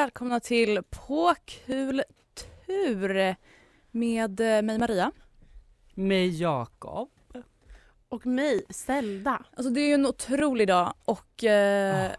[0.00, 2.02] Välkomna till På kul
[2.34, 3.36] tur
[3.90, 5.12] med eh, mig Maria.
[5.94, 7.10] Med Jakob.
[8.08, 9.44] Och mig, Zelda.
[9.56, 12.16] Alltså det är ju en otrolig dag och eh, Ah.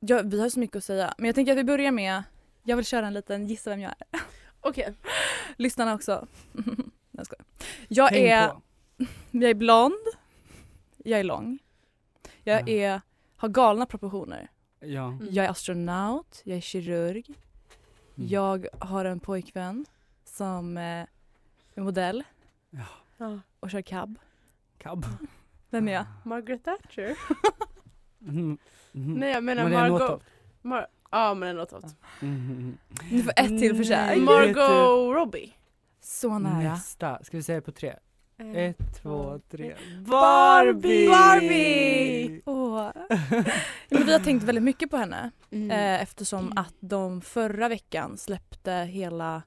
[0.00, 1.14] ja, vi har så mycket att säga.
[1.18, 2.22] Men jag tänker att vi börjar med,
[2.62, 4.20] jag vill köra en liten gissa vem jag är.
[4.60, 4.94] Okej.
[5.56, 6.26] Lyssnarna också.
[7.10, 7.44] Jag skojar.
[7.88, 8.62] Jag Häng är, på.
[9.30, 10.06] jag är blond,
[10.98, 11.58] jag är lång,
[12.44, 12.74] jag Ja.
[12.74, 13.00] är,
[13.36, 14.50] har galna proportioner.
[14.80, 15.04] Ja.
[15.08, 15.26] Mm.
[15.30, 17.26] Jag är astronaut, jag är kirurg,
[18.16, 18.28] Mm.
[18.28, 19.86] jag har en pojkvän
[20.24, 20.82] som eh,
[21.74, 22.24] är modell
[23.18, 23.38] Ja.
[23.60, 24.18] och kör cab.
[24.78, 25.06] Cab.
[25.70, 26.04] Vem är jag?
[26.24, 27.16] Margaret Thatcher.
[28.22, 28.58] Mm.
[28.94, 29.14] Mm.
[29.14, 30.22] Nej jag menar Maria Margot.
[30.62, 31.96] Mar- ja Maria Nåtoft.
[32.22, 32.78] Mm.
[33.10, 33.96] Ni får ett till försök.
[34.06, 34.20] Nej.
[34.20, 35.52] Margot Robbie.
[36.00, 36.58] Så nära.
[36.58, 37.24] Nästa.
[37.24, 37.94] Ska vi säga på tre?
[38.40, 39.74] Eh, Ett, två, tre.
[40.06, 41.08] Barbie!
[41.08, 42.42] Barbie!
[42.44, 42.90] Åh.
[43.88, 45.70] Ja, men vi har tänkt väldigt mycket på henne Mm.
[45.70, 49.42] eh, eftersom att de förra veckan släppte hela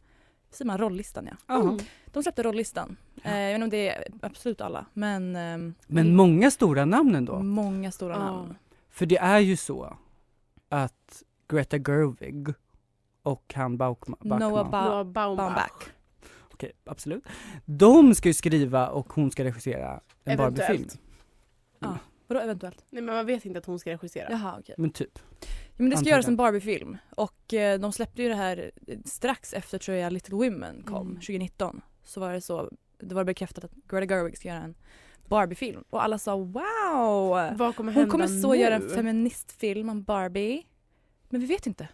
[0.51, 1.55] Säger man rollistan ja?
[1.61, 1.77] Mm.
[2.05, 2.95] De släppte rollistan.
[3.23, 7.15] Eh, jag vet inte om det är absolut alla men, ehm, Men många stora namn
[7.15, 7.39] ändå.
[7.39, 8.19] många stora Ja.
[8.19, 8.55] namn.
[8.89, 9.97] För det är ju så
[10.69, 12.53] att Greta Gerwig
[13.23, 15.37] och han Baukman, Backman, Noah Ba- Noah Baumbach.
[15.45, 15.89] Baumbach.
[16.63, 17.23] Okej absolut.
[17.65, 20.67] De ska ju skriva och hon ska regissera en Eventuellt.
[20.67, 20.89] Barbie-film.
[21.79, 21.97] Ja.
[22.27, 22.85] Vadå eventuellt?
[22.89, 24.27] Nej men man vet inte att hon ska regissera.
[24.31, 24.75] Jaha okej.
[24.77, 25.19] Men typ.
[25.39, 25.45] Ja,
[25.77, 26.11] men det ska Antagligen.
[26.15, 30.13] göras en Barbie-film och eh, de släppte ju det här eh, strax efter tror jag
[30.13, 31.15] Little Women kom Mm.
[31.15, 31.81] 2019.
[32.03, 34.75] Så var det så, det var bekräftat att Greta Gerwig ska göra en
[35.27, 37.57] Barbie-film och alla sa wow!
[37.57, 38.59] Vad kommer Hon kommer så nu?
[38.59, 40.63] göra en feministfilm om Barbie.
[41.29, 41.87] Men vi vet inte.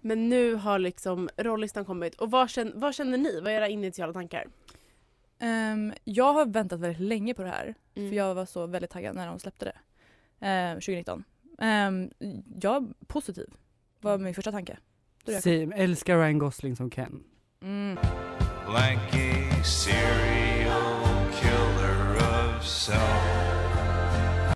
[0.00, 2.14] Men nu har liksom rollistan kommit.
[2.14, 3.40] Och vad känner, vad känner ni?
[3.40, 4.46] Vad är era initiala tankar?
[5.38, 8.08] Ehm, jag har väntat väldigt länge på det här Mm.
[8.10, 9.76] för jag var så väldigt taggad när de släppte det.
[10.46, 11.24] Ehm, 2019.
[11.58, 12.10] Um,
[12.62, 13.46] jag är positiv.
[14.00, 14.78] var min första tanke.
[15.42, 17.24] Säg, älskar Ryan Gosling som Ken.
[17.62, 17.98] Mm.
[18.68, 24.54] Lanky serial killer of self.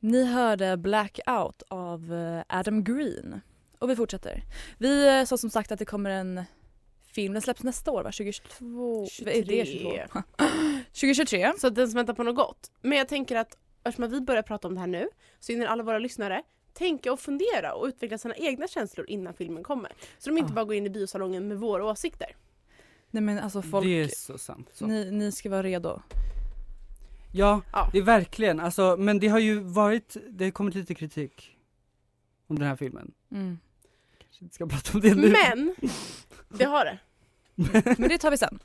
[0.00, 3.40] Ni hörde Blackout av eh, Adam Green.
[3.80, 4.42] Och vi fortsätter.
[4.78, 6.44] Vi eh, sa som sagt att det kommer en
[7.12, 8.10] film, den släpps nästa år va?
[8.12, 9.00] 2022?
[9.24, 10.22] Vad är det 22?
[10.84, 11.52] 2023.
[11.58, 12.70] Så den som väntar på något gott.
[12.80, 15.08] Men jag tänker att eftersom vi börjar prata om det här nu
[15.40, 16.42] så hinner alla våra lyssnare
[16.72, 19.92] tänka och fundera och utveckla sina egna känslor innan filmen kommer.
[20.18, 20.54] Så de inte Ah.
[20.54, 22.36] bara går in i biosalongen med våra åsikter.
[23.10, 24.68] Nej men alltså folk, Det är så sant.
[24.72, 24.86] Så.
[24.86, 26.00] ni, ni ska vara redo.
[27.32, 27.88] Ja, Ja.
[27.92, 31.56] det är verkligen, alltså, men det har ju varit, det har kommit lite kritik
[32.46, 33.12] om den här filmen.
[33.32, 33.58] Mm.
[34.40, 35.28] Kanske inte ska prata om det nu.
[35.30, 35.74] Men
[36.48, 36.98] det har det.
[37.98, 38.58] Men det tar vi sen.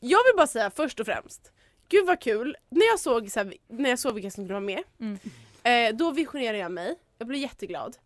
[0.00, 1.52] Jag vill bara säga först och främst,
[1.88, 4.60] gud vad kul, när jag såg, så här, när jag såg vilka som skulle vara
[4.60, 5.18] med, Mm.
[5.62, 7.96] eh, då visionerade jag mig, jag blev jätteglad.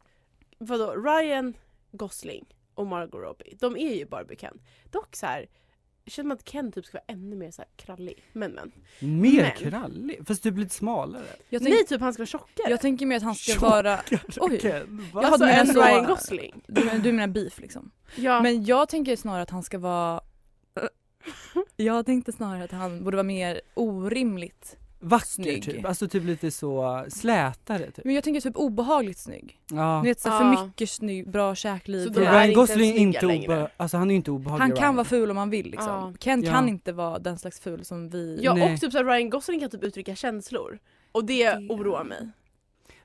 [0.59, 1.55] Vadå, Ryan
[1.93, 2.45] Gosling
[2.75, 4.61] och Margot Robbie, de är ju Barbie Ken.
[4.91, 5.47] Dock så här,
[6.07, 8.25] känns som att Ken typ ska vara ännu mer så här krallig.
[8.33, 8.73] Men men.
[9.21, 11.27] Mer Men- krallig, fast du blir lite smalare.
[11.49, 12.71] Jag, tänk, Nej typ han ska vara tjockare.
[12.71, 14.01] jag tänker mer att han ska vara...
[14.37, 14.59] Oj.
[14.61, 15.23] Ken, va?
[15.23, 16.63] Jag alltså hade en Ryan Gosling.
[16.67, 17.91] Du, men- du menar beef liksom.
[18.17, 18.43] Ja.
[18.43, 20.21] Men jag tänker snarare att han ska vara...
[21.77, 25.65] Jag tänkte snarare att han borde vara mer orimligt vacker Snygg.
[25.65, 28.05] typ, alltså typ lite så slätare typ.
[28.05, 29.61] Men jag tänker typ obehagligt snygg.
[29.71, 30.03] Ja.
[30.03, 30.57] Ni vet så här, Ja.
[30.57, 32.13] för mycket snygg, bra käkliv.
[32.15, 34.97] Så är Ryan inte Gosling inte obe- alltså han är inte obehaglig han kan Ryan.
[34.97, 35.89] vara ful om han vill liksom.
[35.89, 36.13] Ja.
[36.19, 36.53] Ken Ja.
[36.53, 38.39] kan inte vara den slags ful som vi...
[38.43, 38.75] Ja Nej.
[38.75, 40.79] och typ så här, Ryan Gosling kan typ uttrycka känslor.
[41.13, 42.29] Och det, Det- oroar mig.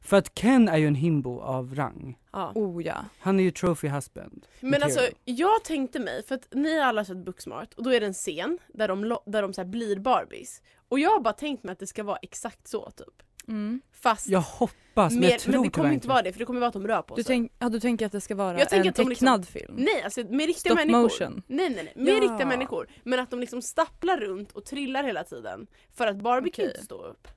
[0.04, 2.18] För att Ken är ju en himbo av rang.
[2.34, 2.52] Ja.
[2.56, 3.06] Oh ja.
[3.20, 4.46] Han är ju trophy husband.
[4.60, 8.00] Men alltså jag tänkte mig, för att ni har alla sett Booksmart och då är
[8.00, 10.62] det en scen där de, där de så här blir Barbies.
[10.92, 13.24] Och jag har bara tänkt mig att det ska vara exakt så typ.
[13.48, 13.82] Mm.
[13.92, 16.46] Fast Jag hoppas, men mer, jag tror men det kommer inte vara det för det
[16.46, 17.28] kommer vara att de rör på Du, sig.
[17.36, 19.76] tänk, ja, du tänker att det ska vara en att liksom- tecknad film?
[19.78, 21.02] Nej alltså med riktiga Stop människor.
[21.02, 21.42] motion.
[21.48, 22.20] Nej nej nej, med Ja.
[22.22, 22.88] riktiga människor.
[23.04, 25.68] Men att de liksom stapplar runt och trillar hela tiden.
[25.94, 26.76] För att Barbie kan ju Okej.
[26.78, 27.28] inte stå upp.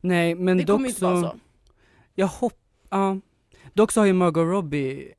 [0.00, 1.38] Nej men Det dock kommer inte vara så, så.
[2.14, 2.58] jag hoppas,
[2.90, 3.18] ja.
[3.72, 5.12] Dock så har ju Margot Robbie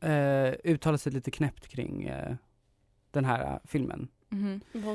[0.00, 2.34] eh, uttalat sig lite knäppt kring eh,
[3.10, 4.08] den här eh, filmen.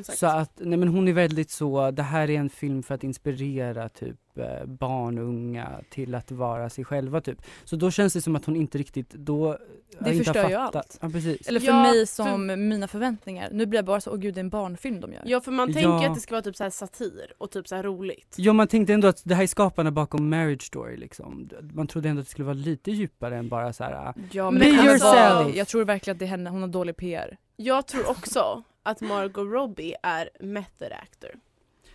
[0.04, 0.20] Sagt?
[0.20, 3.04] Så att, nej men hon är väldigt så, det här är en film för att
[3.04, 7.42] inspirera typ eh, barn och unga till att vara sig själva typ.
[7.66, 9.60] Så då känns det som att hon inte riktigt, då har
[10.00, 10.76] Det inte förstör ju fattat.
[10.76, 10.98] allt.
[11.02, 11.48] Ja precis.
[11.48, 13.50] Eller för Ja, mig för- som mina förväntningar.
[13.52, 15.22] Nu blir jag bara så, åh gud det är en barnfilm de gör.
[15.26, 15.74] Ja för man Ja.
[15.74, 18.36] tänker att det ska vara typ så här satir och typ så här roligt.
[18.38, 21.50] Ja man tänkte ändå att det här är skaparna bakom Marriage Story liksom.
[21.74, 24.14] Man trodde ändå att det skulle vara lite djupare än bara så här.
[24.32, 25.04] Ja, Be det kan yourself.
[25.04, 27.38] vara- Jag tror verkligen att det är henne, hon har dålig PR.
[27.60, 31.30] Jag tror också att Margot Robbie är method actor.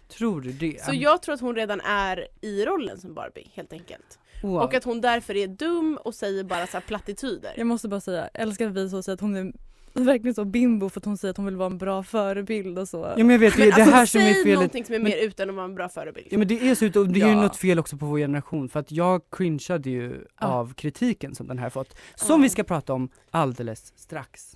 [0.09, 0.85] tror du det?
[0.85, 4.19] Så jag tror att hon redan är i rollen som Barbie helt enkelt.
[4.43, 4.57] wow.
[4.63, 7.53] Och att hon därför är dum och säger bara så här plattityder.
[7.57, 9.53] Jag måste bara säga, jag älskar att vi så säger att hon är
[9.95, 12.89] verkligen så bimbo för att hon säger att hon vill vara en bra förebild och
[12.89, 12.97] så.
[13.17, 14.55] Ja men jag vet, det Men är det alltså här som är säg felet.
[14.55, 16.27] någonting som är Men- mer utan att vara en bra förebild.
[16.31, 17.43] Ja men det är så, det är ju Ja.
[17.43, 20.47] något fel också på vår generation för att jag cringeade ju Ja.
[20.47, 21.97] av kritiken som den här fått.
[22.15, 22.43] Som Ja.
[22.43, 24.55] vi ska prata om alldeles strax.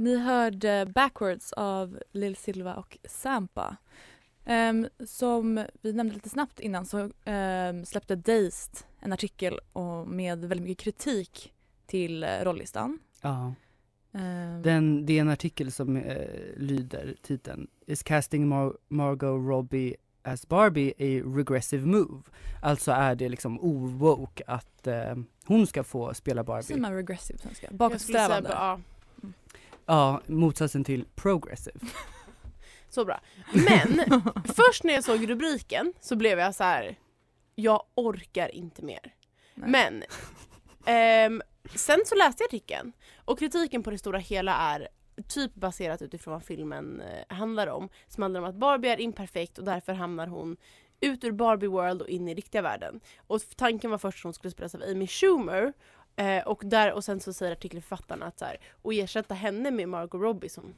[0.00, 3.76] Ni hörde Backwards av Lil Silva och Sampa.
[4.44, 10.38] Ehm, som vi nämnde lite snabbt innan så ehm, släppte Dazed en artikel och med
[10.44, 11.52] väldigt mycket kritik
[11.86, 12.98] till eh, rollistan.
[13.22, 13.54] Ja.
[14.12, 16.26] Ehm, Den, det är en artikel som eh,
[16.56, 22.22] lyder titeln Is casting Mar- Margot Robbie as Barbie a regressive move?
[22.62, 25.14] Alltså är det liksom owoke att eh,
[25.46, 26.80] hon ska få spela Säger Barbie.
[26.80, 27.68] man regressive på svenska?
[27.70, 28.50] Bakåtsträvande.
[28.52, 28.80] ja,
[29.90, 31.78] Ja, motsatsen till progressive.
[32.88, 33.20] så bra.
[33.52, 36.98] Men först när jag såg rubriken så blev jag så här.
[37.54, 39.14] jag orkar inte mer.
[39.54, 39.70] Nej.
[39.70, 40.04] Men
[40.86, 41.42] ehm,
[41.74, 42.92] sen så läste jag artikeln
[43.24, 44.88] och kritiken på det stora hela är
[45.28, 47.88] typ baserat utifrån vad filmen eh, handlar om.
[48.08, 50.56] Som handlar om att Barbie är imperfekt och därför hamnar hon
[51.00, 53.00] ut ur Barbie World och in i riktiga världen.
[53.26, 55.72] Och tanken var först att hon skulle spelas av Amy Schumer
[56.16, 59.88] eh, och, där, och sen så säger artikelförfattarna att så här, och ersätta henne med
[59.88, 60.74] Margot Robbie som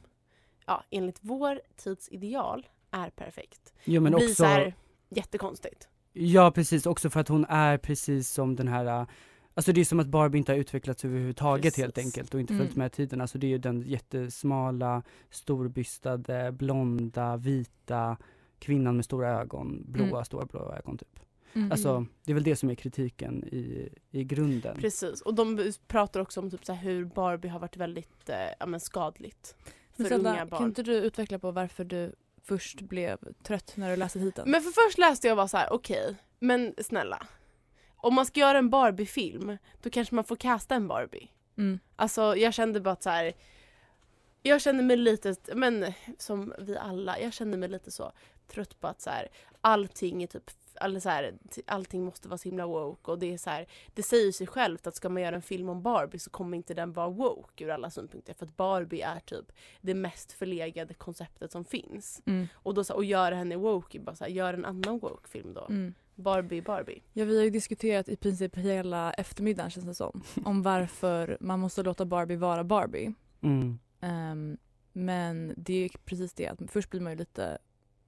[0.65, 3.73] ja, enligt vår tids ideal är perfekt.
[3.83, 4.73] Jo men blir också, så här
[5.09, 5.87] jättekonstigt.
[6.13, 9.07] ja precis, också för att hon är precis som den här äh,
[9.55, 11.83] Alltså det är som att Barbie inte har utvecklats överhuvudtaget Precis.
[11.83, 12.65] helt enkelt och inte Mm.
[12.65, 13.21] följt med tiden.
[13.21, 18.17] Alltså det är ju den jättesmala, storbystade, blonda, vita
[18.59, 20.25] kvinnan med stora ögon, blåa, Mm.
[20.25, 21.19] stora blåa ögon typ.
[21.55, 21.71] Mm.
[21.71, 24.77] Alltså det är väl det som är kritiken i, i grunden.
[24.77, 28.35] Precis, och de pratar också om typ så här hur Barbie har varit väldigt eh,
[28.59, 29.55] ja, men skadligt
[29.97, 30.63] för Zelda, unga Kan barn.
[30.63, 34.51] inte du utveckla på varför du först blev trött när du läste titeln?
[34.51, 37.27] Men för först läste jag bara så här: okej, men snälla.
[37.95, 41.31] Om man ska göra en Barbie-film, då kanske man får casta en Barbie.
[41.57, 41.79] Mm.
[41.95, 43.33] Alltså jag kände bara att så här.
[44.45, 48.11] Jag kände mig lite, men som vi alla, jag kände mig lite så
[48.47, 49.27] trött på att så här,
[49.61, 50.51] allting är typ
[51.01, 51.33] så här,
[51.65, 54.87] allting måste vara så himla woke och det är så här, det säger sig självt
[54.87, 57.69] att ska man göra en film om Barbie så kommer inte den vara woke ur
[57.69, 59.51] alla synpunkter för att Barbie är typ
[59.81, 62.21] det mest förlegade konceptet som finns.
[62.25, 62.47] Mm.
[62.53, 65.53] Och då så, och göra henne woke, bara så här, gör en annan woke film
[65.53, 65.65] då.
[65.69, 65.93] Mm.
[66.15, 67.01] Barbie Barbie.
[67.13, 70.23] Ja, vi har ju diskuterat i princip hela eftermiddagen känns det som.
[70.45, 73.13] Om varför man måste låta Barbie vara Barbie.
[73.41, 73.79] Mm.
[74.01, 74.57] Ehm,
[74.93, 77.57] men det är ju precis det att först blir man ju lite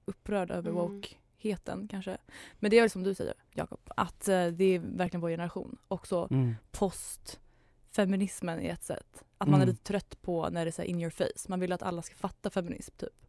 [0.04, 0.92] upprörd över Mm.
[1.36, 2.16] Woke-heten kanske.
[2.58, 5.78] Men det är väl som du säger Jakob, att eh, det är verkligen vår generation.
[5.88, 6.54] Också Mm.
[6.70, 9.24] postfeminismen i ett sätt.
[9.38, 9.72] Att man är Mm.
[9.74, 11.48] lite trött på när det är in your face.
[11.48, 13.25] Man vill att alla ska fatta feminism typ.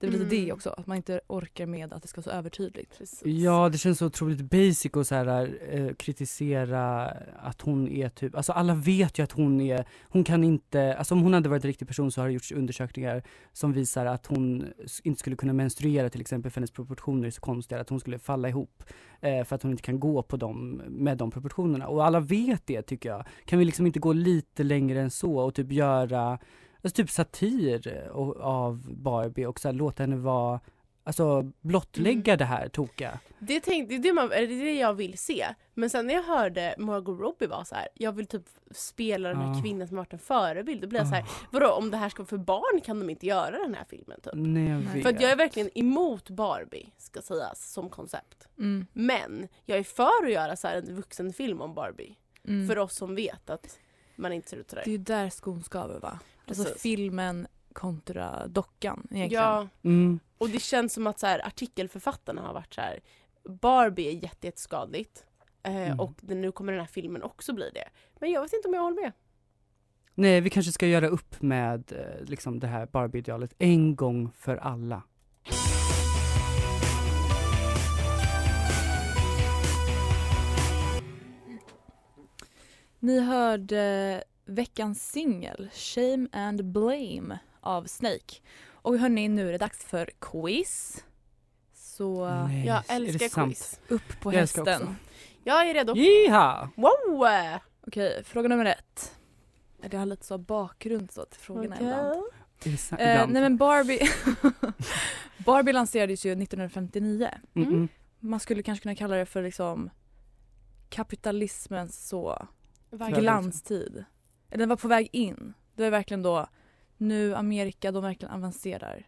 [0.00, 0.44] Det är lite Mm.
[0.44, 2.98] det också, att man inte orkar med att det ska vara så övertydligt.
[2.98, 3.22] Precis.
[3.24, 7.06] Ja, det känns så otroligt basic och så här, eh, kritisera
[7.38, 11.14] att hon är typ, alltså alla vet ju att hon är, hon kan inte, alltså
[11.14, 13.22] om hon hade varit en riktig person så har det gjorts undersökningar
[13.52, 14.66] som visar att hon
[15.02, 18.18] inte skulle kunna menstruera till exempel för hennes proportioner är så konstiga, att hon skulle
[18.18, 18.82] falla ihop
[19.20, 21.86] eh, för att hon inte kan gå på dem med de proportionerna.
[21.88, 23.24] Och alla vet det tycker jag.
[23.44, 26.38] Kan vi liksom inte gå lite längre än så och typ göra,
[26.86, 30.60] alltså typ satir eh, och, av Barbie och så här, låta henne vara
[31.06, 33.18] Alltså blottlägga det här tokiga.
[33.38, 35.46] Det, tänkte, det, är det, man, det är det jag vill se.
[35.74, 39.38] Men sen när jag hörde Margot Robbie vara så här, jag vill typ spela den
[39.38, 39.62] här Ja.
[39.62, 40.80] kvinnan som har varit en förebild.
[40.80, 42.98] Då blir jag så här, Ah, vadå om det här ska vara för barn kan
[42.98, 44.32] de inte göra den här filmen typ?
[44.34, 45.02] nej, jag vet.
[45.02, 48.48] För att jag är verkligen emot Barbie, ska sägas, som koncept.
[48.58, 48.86] Mm.
[48.92, 52.16] Men jag är för att göra så här en vuxenfilm om Barbie.
[52.48, 52.68] Mm.
[52.68, 53.78] För oss som vet att
[54.16, 54.82] man inte ser ut sådär.
[54.84, 56.18] Det är ju där skon skaver va?
[56.48, 56.82] Alltså Precis.
[56.82, 59.44] filmen kontra dockan egentligen.
[59.44, 60.20] Ja, Mm.
[60.38, 63.00] och det känns som att så här, artikelförfattarna har varit så här.
[63.44, 65.24] Barbie är jätte, jätteskadligt.
[65.62, 66.00] Eh, Mm.
[66.00, 67.88] Och nu kommer den här filmen också bli det.
[68.20, 69.12] Men jag vet inte om jag håller med.
[70.14, 74.56] Nej, vi kanske ska göra upp med eh, liksom det här Barbie-idealet en gång för
[74.56, 75.02] alla.
[82.98, 88.34] Ni hörde veckans singel Shame and Blame av Snake.
[88.72, 91.04] Och hörni, nu är det dags för quiz.
[91.74, 93.48] Så Nej, Jag älskar sant?
[93.48, 93.80] quiz.
[93.88, 94.96] upp på Jag hästen.
[95.44, 95.94] Jag är redo.
[95.96, 96.70] Jiha!
[96.76, 97.26] Wow!
[97.86, 99.16] Okej, fråga nummer ett.
[99.90, 101.86] Jag har lite så bakgrund så till frågorna Okej.
[101.86, 102.78] ibland.
[102.78, 103.00] Sant?
[103.00, 104.08] Eh, nej men Barbie
[105.44, 107.30] Barbie lanserades ju 1959.
[107.54, 107.88] Mm, mm.
[108.20, 109.90] Man skulle kanske kunna kalla det för liksom
[110.88, 112.46] kapitalismens så
[112.90, 114.04] glanstid.
[114.56, 115.54] Den var på väg in.
[115.74, 116.46] Det var verkligen då
[116.96, 119.06] nu Amerika, de verkligen avancerar.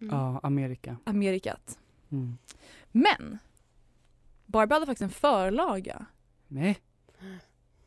[0.00, 0.14] Mm.
[0.14, 0.96] Ja, Amerika.
[1.04, 1.78] Amerikat.
[2.10, 2.38] Mm.
[2.92, 3.38] Men
[4.46, 6.06] Barbie hade faktiskt en förlaga
[6.48, 6.78] Nej.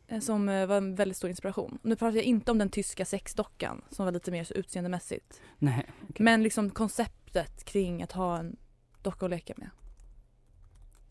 [0.08, 1.80] eh, som eh, var en väldigt stor inspiration.
[1.84, 5.42] Nu pratar jag inte om den tyska sexdockan som var lite mer så utseendemässigt.
[5.58, 5.86] Nej.
[6.10, 6.24] okej.
[6.24, 8.58] Men liksom konceptet kring att ha en
[9.02, 9.70] docka att leka med.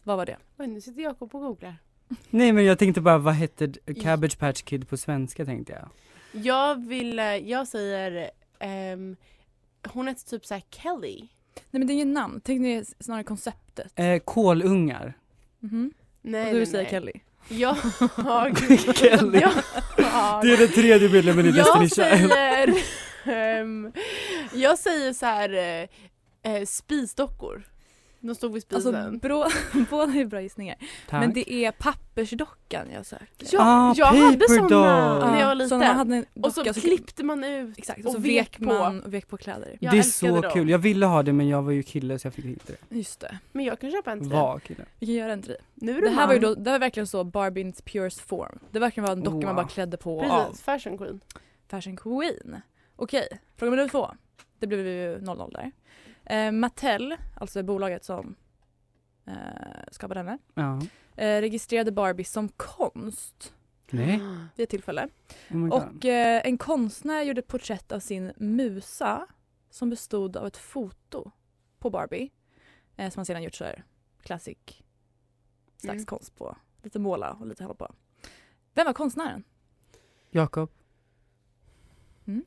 [0.04, 0.36] Vad var det?
[0.58, 1.76] Oj, nu sitter Jakob och googlar.
[2.30, 5.88] Nej men jag tänkte bara, vad hette Cabbage Patch Kid på svenska tänkte jag.
[6.44, 9.16] Jag vill, eh, jag säger, ehm,
[9.88, 11.18] hon heter typ såhär Kelly.
[11.54, 12.40] Nej men det är ju namn.
[12.44, 13.92] Tänk ni snarare konceptet.
[13.96, 15.14] Eh, kolungar.
[15.60, 15.92] Mhm.
[16.22, 16.90] Nej, Och du nej, säger nej.
[16.90, 17.12] Kelly.
[17.48, 17.76] Jag,
[18.96, 19.40] Kelly.
[19.40, 19.52] jag,
[20.42, 22.30] Det är den tredje medlemmen i Destiny jag Child.
[22.30, 22.74] säger,
[23.60, 23.92] ehm,
[24.54, 25.52] jag säger så här
[26.42, 27.64] eh, eh, spisdockor.
[28.20, 29.18] De stod vid Alltså spisen.
[29.18, 29.44] bro,
[29.90, 30.76] båda är bra gissningar.
[31.08, 31.20] Tack.
[31.20, 33.26] Men det är pappersdockan jag söker.
[33.52, 35.82] ja, Ah, jag hade såna när jag var man liten.
[35.82, 37.78] hade en Och så klippte man ut.
[37.78, 38.64] Exakt, och och så vek vek på.
[38.64, 39.76] man och vek på kläder.
[39.80, 40.50] Jag det är så dem.
[40.52, 40.68] kul.
[40.70, 42.96] Jag ville ha det men jag var ju kille så jag fick inte det.
[42.96, 43.38] Just det.
[43.52, 44.28] Men jag kan köpa en till.
[44.32, 44.84] Var kille.
[44.98, 45.56] Vi kan göra en till.
[45.74, 46.54] Nu är Det du här var ju man.
[46.54, 48.58] då, det var verkligen så Barbies purest form.
[48.70, 49.54] Det verkligen var en docka man Wow.
[49.54, 50.44] bara klädde på och av.
[50.44, 51.20] Precis, fashion queen.
[51.68, 52.60] Fashion Queen.
[52.96, 54.10] Okej, fråga nummer två.
[54.58, 55.72] Det blev ju 0-0 där.
[56.30, 58.34] Eh, Mattel, alltså bolaget som
[59.26, 59.34] eh,
[59.90, 60.80] skapade henne, Ja.
[61.16, 63.54] eh, registrerade Barbie som konst
[63.90, 64.20] Nej.
[64.56, 65.08] vid ett tillfälle.
[65.50, 65.68] Oh.
[65.68, 69.26] Och eh, en konstnär gjorde ett porträtt av sin musa
[69.70, 71.30] som bestod av ett foto
[71.78, 72.30] på Barbie.
[72.96, 73.84] Eh, som han sedan gjort så här
[74.22, 74.58] classic
[75.76, 76.04] slags Mm.
[76.06, 76.56] konst på.
[76.82, 77.94] Lite måla och lite hålla på.
[78.74, 79.44] Vem var konstnären?
[80.30, 80.70] Jakob.
[82.26, 82.44] Mm.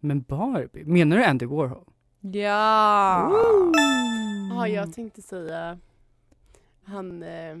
[0.00, 0.84] Men Barbie?
[0.84, 1.84] Menar du Andy Warhol?
[2.20, 3.32] Ja!
[4.50, 5.78] Ja, jag tänkte säga
[6.84, 7.56] han eh,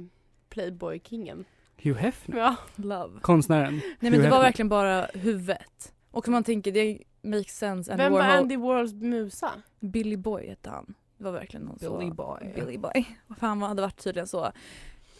[0.48, 1.44] Playboy-kingen.
[1.82, 2.38] Hugh Hefner?
[2.38, 2.56] Ja.
[2.76, 3.20] Love.
[3.20, 3.72] Konstnären?
[3.74, 4.40] Nej men Hugh det var Hefner.
[4.42, 5.92] verkligen bara huvudet.
[6.10, 7.92] Och man tänker, det makes sense.
[7.92, 9.50] Andy Vem var Warhol, Andy Warhols musa?
[9.80, 10.94] Billy Boy hette han.
[11.18, 11.98] Det var verkligen någon så.
[11.98, 12.52] Billy Boy.
[12.54, 13.04] Billy Boy.
[13.28, 14.52] Och han hade varit tydligen så.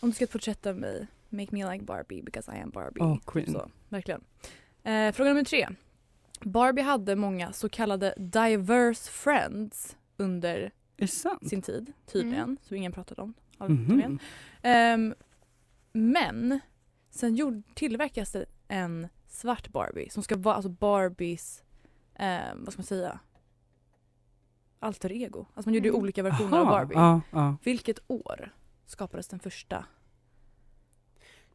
[0.01, 3.01] Om du ska porträtta mig, make me like Barbie because I am Barbie.
[3.01, 3.53] Oh, queen.
[3.53, 4.21] Så, verkligen.
[4.83, 5.69] Eh, fråga nummer tre.
[6.41, 10.71] Barbie hade många så kallade diverse friends under
[11.49, 12.59] sin tid, tydligen, Mm.
[12.63, 13.35] som ingen pratade om.
[13.59, 14.13] Tydligen.
[14.13, 14.19] Mhm.
[14.63, 15.15] Ehm,
[15.93, 16.61] men
[17.11, 21.63] sen gjord, tillverkas det en svart Barbie som ska vara alltså Barbies,
[22.15, 23.19] ehm, vad ska man säga,
[24.81, 25.47] alter ego.
[25.55, 26.01] Alltså man gjorde Mm.
[26.01, 26.95] olika versioner av Aha, Barbie.
[26.95, 27.57] Ja, ja.
[27.65, 28.55] Vilket år
[28.87, 29.85] skapades den första?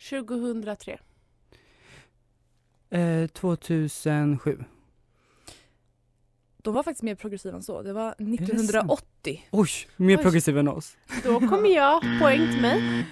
[0.10, 1.00] 2003.
[3.00, 4.63] Eh, 2007.
[6.57, 7.81] De var faktiskt mer progressiva än så.
[7.81, 8.39] Det var sant?
[8.39, 9.43] 1980.
[9.51, 10.23] Oj, mer Oj.
[10.23, 10.97] progressiv än oss.
[11.23, 13.05] Då kommer jag, poäng till mig.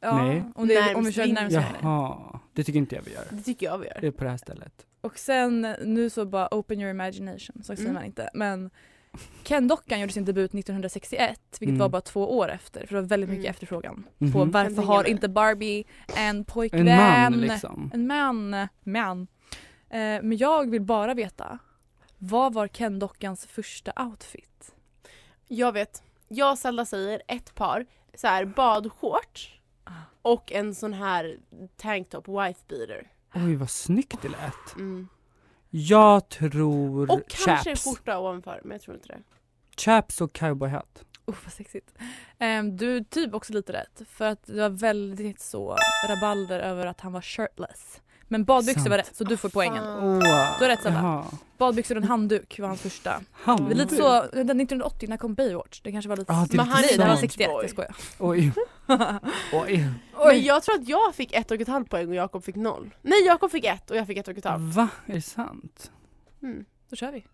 [0.00, 0.44] Ja, Nej.
[0.54, 1.50] Om, det, om vi Närmst kör vinner.
[1.82, 2.40] Jaha.
[2.52, 3.24] Det tycker inte jag vi gör.
[3.30, 3.98] Det tycker jag vi gör.
[4.00, 4.86] Det är på det här stället.
[5.00, 7.94] Och sen, nu så bara open your imagination, så säger Mm.
[7.94, 8.30] man inte.
[8.34, 8.70] Men
[9.42, 11.78] Ken-dockan gjorde sin debut 1961, vilket Mm.
[11.78, 12.86] var bara två år efter.
[12.86, 13.50] För det var väldigt mycket Mm.
[13.50, 14.32] efterfrågan Mhm.
[14.32, 15.84] på Kan varför har inte Barbie
[16.16, 16.88] en pojkvän?
[16.88, 17.90] En man liksom.
[17.94, 18.68] En man.
[18.84, 19.26] man.
[19.90, 21.58] Eh, men jag vill bara veta,
[22.18, 24.74] vad var Ken-dockans första outfit?
[25.48, 26.02] Jag vet.
[26.28, 29.90] Jag och Zelda säger ett par så här badshorts Ah.
[30.22, 31.36] och en sån här
[31.76, 33.10] tanktop wife beater.
[33.34, 34.76] Oj vad snyggt det lät.
[34.76, 35.08] Mm.
[35.70, 39.22] Jag tror Och kanske en skjorta ovanför men jag tror inte det.
[39.76, 41.04] Chaps och cowboyhatt.
[41.26, 41.94] Oh, vad sexigt.
[42.38, 44.02] Ehm, du typ också lite rätt.
[44.08, 45.76] För att det var väldigt så
[46.08, 48.00] rabalder över att han var shirtless.
[48.28, 48.90] Men badbyxor Sant.
[48.90, 49.84] var rätt så du får poängen.
[49.84, 50.18] Åh,
[50.58, 51.24] Du har rätt, jaha.
[51.58, 53.20] Badbyxor och en handduk var hans första.
[53.32, 53.64] Han.
[53.64, 55.80] Det är lite så, den 1980 när kom Baywatch?
[55.80, 56.32] Det kanske var lite...
[56.32, 57.20] Ja, det är Men han är Nej det var sant.
[57.20, 57.62] 61, Boy.
[57.62, 57.94] jag skojar.
[58.18, 58.52] Oj.
[59.52, 59.88] Oj.
[60.26, 62.94] Men jag tror att jag fick ett och ett halvt poäng och Jakob fick noll.
[63.02, 64.74] Nej Jakob fick ett och jag fick ett och ett halvt.
[64.74, 64.88] Va?
[65.06, 65.90] Är det sant?
[66.42, 66.64] Mm.
[66.90, 67.24] Då kör vi.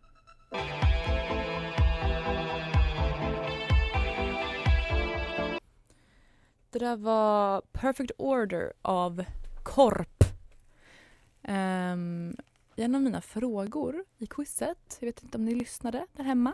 [6.70, 9.24] Det där var Perfect Order av
[9.62, 10.13] Korp.
[11.48, 12.36] Um,
[12.76, 16.52] en av mina frågor i quizet, jag vet inte om ni lyssnade där hemma.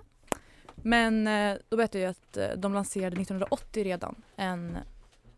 [0.75, 4.79] Men eh, då berättade jag att eh, de lanserade 1980 redan en,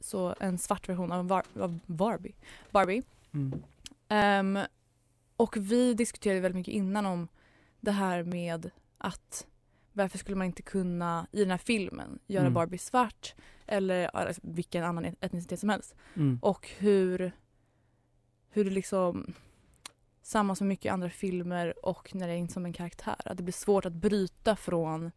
[0.00, 2.34] så en svart version av, var, av Barbie.
[2.70, 3.02] Barbie.
[3.34, 3.62] Mm.
[4.08, 4.58] Ehm,
[5.36, 7.28] och vi diskuterade väldigt mycket innan om
[7.80, 9.46] det här med att
[9.92, 12.54] varför skulle man inte kunna i den här filmen göra Mm.
[12.54, 13.34] Barbie svart
[13.66, 15.94] eller ja, vilken annan etnicitet som helst.
[16.14, 16.38] Mm.
[16.42, 17.32] Och hur,
[18.52, 19.34] hur det liksom
[20.22, 23.16] samma som mycket andra filmer och när det är in som en karaktär.
[23.24, 25.10] Att det blir svårt att bryta från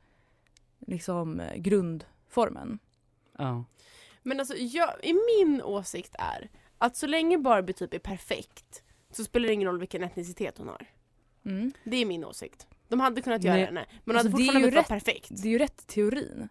[0.80, 2.80] liksom grundformen.
[3.38, 3.64] Ja.
[4.24, 9.24] Men alltså jag, i min åsikt är att så länge Barbie typ är perfekt så
[9.24, 10.86] spelar det ingen roll vilken etnicitet hon har.
[11.46, 11.72] Mm.
[11.84, 12.68] Det är min åsikt.
[12.88, 13.66] De hade kunnat göra Nej.
[13.66, 15.06] henne men Alltså, hade det är fortfarande inte varit rätt.
[15.06, 15.30] perfekt.
[15.44, 16.50] Det är ju rätt teorin.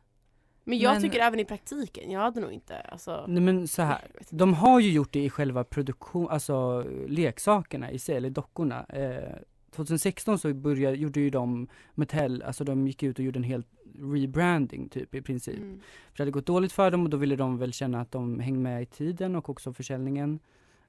[0.65, 3.25] Men jag men- tycker även i praktiken, jag hade nog inte alltså...
[3.29, 4.01] Nej men så här.
[4.31, 8.85] De har ju gjort det i själva produktion, alltså leksakerna i sig, eller dockorna.
[8.85, 9.39] Eh,
[9.71, 13.67] 2016 så började, gjorde ju de Mattel, alltså de gick ut och gjorde en helt
[13.99, 15.59] rebranding typ i princip.
[15.59, 15.81] Mm.
[16.11, 18.41] För det hade gått dåligt för dem och då ville de väl känna att de
[18.41, 20.39] hängde med i tiden och också försäljningen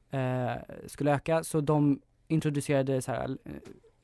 [0.10, 0.52] eh,
[0.88, 1.44] skulle öka.
[1.44, 3.52] Så de introducerade så här, eh,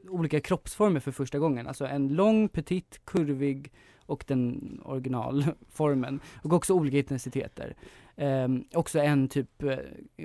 [0.10, 1.68] olika kroppsformer för första gången.
[1.68, 3.72] Alltså en lång, petit, kurvig
[4.06, 6.20] och den originalformen.
[6.44, 7.76] Och också olika etniciteter.
[8.16, 9.78] Ehm, också en typ, eh,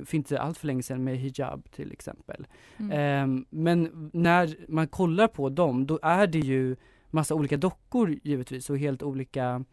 [0.05, 2.47] för inte allt för länge sedan med hijab till exempel.
[2.77, 2.93] Mm.
[2.93, 6.77] Ehm, men när man kollar på dem, då är det ju
[7.11, 9.65] massa olika dockor givetvis och helt olika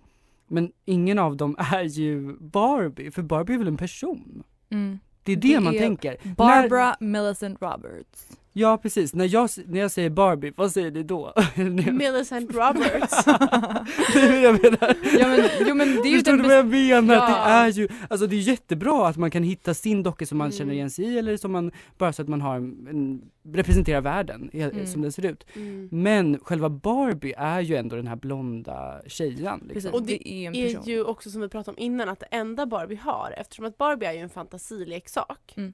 [0.47, 4.43] men ingen av dem är ju Barbie, för Barbie är väl en person?
[4.69, 4.99] Mm.
[5.23, 6.17] Det är det, Det man är tänker.
[6.35, 8.37] Barbara Millicent Roberts.
[8.55, 11.33] Ja precis, när jag, när jag säger Barbie, vad säger ni då?
[11.91, 13.25] Millicent Roberts.
[14.13, 14.95] det är det jag menar.
[15.19, 17.13] Ja, men- jo, men det är ju Förstår du vad jag menar?
[17.15, 17.27] Ja.
[17.27, 20.47] Det är ju, alltså det är jättebra att man kan hitta sin docka som man
[20.47, 20.57] Mm.
[20.57, 23.21] känner igen sig i eller som man, bara så att man har en, en
[23.53, 24.87] representerar världen Mm.
[24.87, 25.45] som den ser ut.
[25.55, 25.89] Mm.
[25.91, 29.93] Men själva Barbie är ju ändå den här blonda tjejen liksom.
[29.93, 32.95] Och det det är ju också som vi pratade om innan att det enda Barbie
[32.95, 35.53] har, eftersom att Barbie är ju en fantasileksak.
[35.57, 35.73] Mm.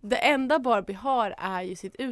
[0.00, 2.09] Det enda Barbie har är ju sitt utseende.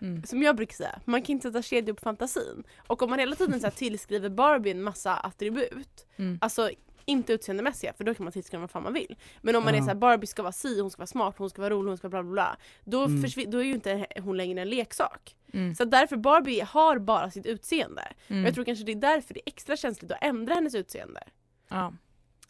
[0.00, 0.22] Mm.
[0.24, 2.64] Som jag brukar säga, man kan inte sätta kedjor på fantasin.
[2.86, 6.38] Och om man hela tiden så här tillskriver Barbie en massa attribut, Mm.
[6.40, 6.70] alltså
[7.04, 9.16] inte utseendemässiga för då kan man tillskriva vad fan man vill.
[9.40, 9.84] Men om man är Ja.
[9.84, 11.98] så här, Barbie ska vara si, hon ska vara smart, hon ska vara rolig, hon
[11.98, 12.56] ska bla bla bla.
[12.84, 13.50] Då, Mm.
[13.50, 15.36] då är ju inte hon längre en leksak.
[15.52, 15.74] Mm.
[15.74, 18.12] Så därför Barbie har bara sitt utseende.
[18.28, 18.42] Mm.
[18.42, 21.20] Och jag tror kanske det är därför det är extra känsligt att ändra hennes utseende.
[21.68, 21.92] ja.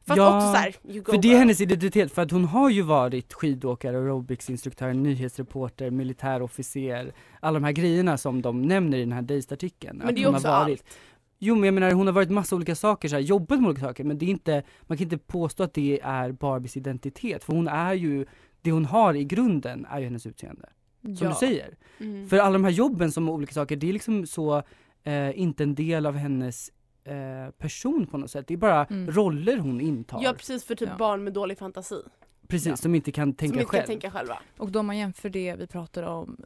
[0.05, 2.45] För att Ja, också såhär, you go För det är hennes identitet, för att hon
[2.45, 9.01] har ju varit skidåkare, aerobicsinstruktör, nyhetsreporter, militärofficer, alla de här grejerna som de nämner i
[9.01, 9.99] den här Dazed-artikeln.
[9.99, 10.81] Men att det är också har varit.
[10.81, 10.99] allt.
[11.39, 13.83] Jo men jag menar hon har varit massa olika saker, så här, jobbat med olika
[13.83, 17.53] saker men det är inte, man kan inte påstå att det är Barbies identitet för
[17.53, 18.27] hon är ju,
[18.61, 20.69] det hon har i grunden är ju hennes utseende.
[21.03, 21.29] Som ja.
[21.29, 21.77] du säger.
[22.01, 22.29] Mm.
[22.29, 24.63] För alla de här jobben som olika saker, det är liksom så
[25.05, 26.71] eh, inte en del av hennes
[27.05, 28.47] eh, person på något sätt.
[28.47, 29.11] Det är bara Mm.
[29.11, 30.23] roller hon intar.
[30.23, 30.97] Ja precis för typ Ja.
[30.97, 32.03] barn med dålig fantasi.
[32.49, 32.77] Precis, Ja.
[32.77, 33.81] som inte kan tänka som inte själv.
[33.83, 34.39] kan tänka själva.
[34.59, 36.37] Och då man jämför det vi pratar om,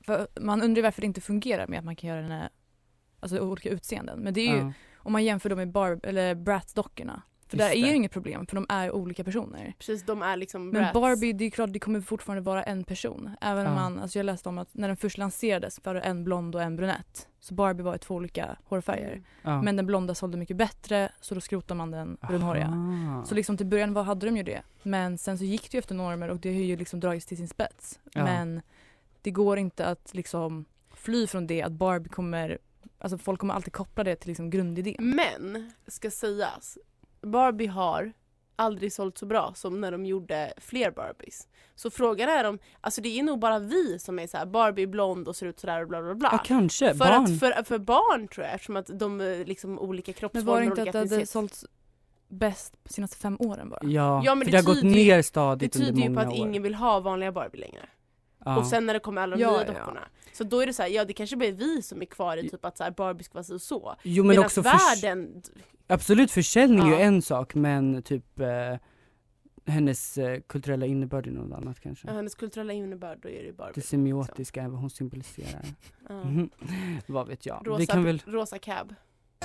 [0.00, 2.48] för man undrar varför det inte fungerar med att man kan göra den här,
[3.20, 4.18] alltså olika utseenden.
[4.20, 4.72] Men det är ju, Ja.
[4.96, 7.88] om man jämför dem med Barb, eller Bratz-dockorna, För där Just är det.
[7.88, 9.74] ju inget problem för de är olika personer.
[9.78, 10.94] Precis, de är liksom Men brats.
[10.94, 13.30] Barbie, det är klart det kommer fortfarande vara en person.
[13.40, 13.78] Även om Ja.
[13.78, 16.62] man, alltså jag läste om att när den först lanserades var det en blond och
[16.62, 17.28] en brunett.
[17.40, 19.12] Så Barbie var i två olika hårfärger.
[19.12, 19.24] Mm.
[19.42, 19.62] Ja.
[19.62, 22.66] Men den blonda sålde mycket bättre så då skrotade man den brunhåriga.
[22.66, 23.24] Aha.
[23.24, 24.62] Så liksom till början var, hade de ju det.
[24.82, 27.36] Men sen så gick det ju efter normer och det har ju liksom dragits till
[27.36, 28.00] sin spets.
[28.12, 28.24] Ja.
[28.24, 28.60] Men
[29.22, 32.58] det går inte att liksom fly från det att Barbie kommer,
[32.98, 34.96] alltså folk kommer alltid koppla det till liksom grundidén.
[34.98, 36.78] Men, ska sägas,
[37.26, 38.12] Barbie har
[38.56, 41.48] aldrig sålt så bra som när de gjorde fler Barbies.
[41.74, 44.82] Så frågan är om, alltså det är nog bara vi som är så här Barbie
[44.82, 46.28] är blond och ser ut sådär och bla bla bla.
[46.32, 47.24] Ja kanske, för, barn.
[47.24, 50.60] Att, för, för barn tror jag eftersom att de är liksom olika Men kroppsformer var
[50.60, 51.64] det och inte olika att det hade sålts
[52.28, 53.80] bäst de senaste fem åren bara?
[53.82, 56.02] Ja, Ja, men för det det, har gått tyder ju- ner Det stadigt under tyder
[56.02, 56.46] ju på många att år.
[56.46, 57.88] ingen vill ha vanliga Barbie längre.
[58.46, 58.56] Ja.
[58.58, 59.78] Och sen när det kommer alla de Ja, nya ja, ja.
[59.78, 60.08] dockorna.
[60.32, 62.48] Så då är det så här, ja det kanske blir vi som är kvar i
[62.48, 63.94] typ att så här, Barbie ska vara så och så.
[64.02, 65.42] Jo men Medan också världen,
[65.86, 68.46] Absolut försäljning är ju en sak men typ eh,
[69.66, 72.08] hennes eh, kulturella innebörd är något annat kanske.
[72.08, 73.72] ja, hennes kulturella innebörd, då är det Barbie.
[73.74, 75.64] Det semiotiska är vad hon symboliserar.
[76.08, 76.24] Ja.
[76.24, 76.50] Mhm.
[77.06, 77.62] Vad vet jag.
[77.66, 78.22] Rosa, Vi kan väl...
[78.26, 78.94] rosa cab.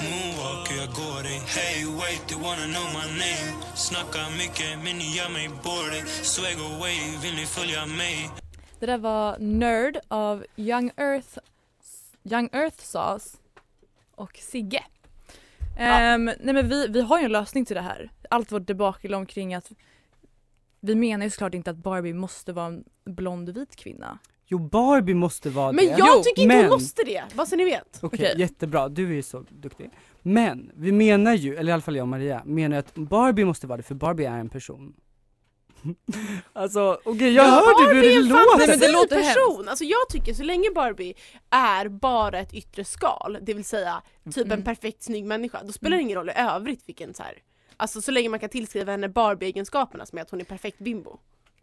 [0.01, 5.07] Moonwalker, jag går dig Hey wait, du wanna know my name Snackar mycket men ni
[5.17, 8.29] gör mig bored Swag away, vill ni följa mig?
[8.82, 11.38] Det där var Nerd av Young Earth,
[12.24, 13.38] Young Earth Sauce
[14.15, 14.84] och Sigge.
[15.78, 18.12] Ehm, nej men vi, vi har ju en lösning till det här.
[18.30, 19.72] Allt vårt debacle omkring att
[20.80, 24.20] vi menar ju såklart inte att Barbie måste vara en blond vit kvinna.
[24.46, 25.91] Jo Barbie måste vara Men det.
[25.91, 26.65] jag Jo, tycker inte men...
[26.65, 28.00] hon måste det, vad så ni vet.
[28.02, 28.34] Okej, Okej.
[28.38, 28.89] jättebra.
[28.89, 29.89] Du är ju så duktig.
[30.22, 33.67] Men vi menar ju, eller i alla fall jag och Maria, menar att Barbie måste
[33.67, 34.94] vara det för Barbie är en person.
[36.54, 38.58] alltså okej jag hörde hur det en låter.
[38.58, 39.70] Nej, men det låter person!
[39.70, 41.13] Alltså jag tycker så länge Barbie
[41.50, 44.63] är bara ett yttre skal, det vill säga typ en Mm.
[44.63, 47.34] perfekt snygg människa, då spelar det ingen roll i övrigt vilken så här.
[47.78, 51.17] Alltså så länge man kan tillskriva henne Barbie-egenskaperna som är att hon är perfekt bimbo.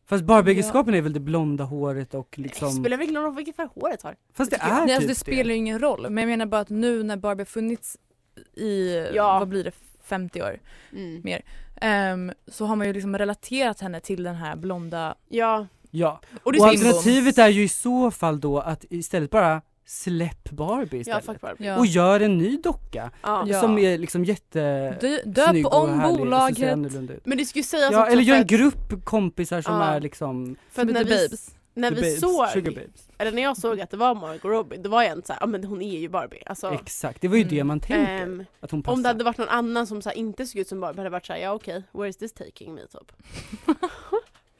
[0.06, 2.70] Fast Barbie-egenskapen är väl det blonda håret och Det liksom...
[2.72, 4.16] spelar väl ingen roll vilket färg håret har.
[4.34, 4.76] Fast det tycker jag.
[4.76, 7.02] är Nej, typ alltså det spelar ju ingen roll men jag menar bara att nu
[7.02, 7.96] när Barbie har funnits
[8.56, 9.38] i, Ja.
[9.38, 9.72] vad blir det,
[10.04, 10.58] 50 år
[10.92, 11.22] Mm.
[11.80, 16.54] Ehm, så har man ju liksom relaterat henne till den här blonda Ja, Ja, och
[16.58, 21.24] och alternativet är ju i så fall då att istället bara släpp Barbie Ja, istället.
[21.24, 21.64] fuck Barbie.
[21.66, 21.78] Ja.
[21.78, 23.44] Och gör en ny docka Ja.
[23.46, 23.60] Ja.
[23.60, 24.60] som är liksom jätte
[25.00, 27.26] Dö, döp och om härlig och så ser bolaget.
[27.26, 29.84] Men det skulle sägas Ja, eller gör en grupp kompisar som Ja.
[29.84, 31.50] är liksom För att när vi, Babes.
[31.78, 33.08] När the vi babes, såg, sugar babes.
[33.18, 35.46] eller när jag såg att det var Margot Robbie, då var jag inte såhär, ja
[35.46, 36.42] men hon är ju Barbie.
[36.46, 37.66] Alltså, Exakt, det var ju det Mm.
[37.66, 38.94] man tänkte, ehm, att hon passar.
[38.94, 41.08] om det hade varit någon annan som så här, inte såg ut som Barbie hade
[41.08, 43.12] det varit såhär, ja okej, where is this taking me typ.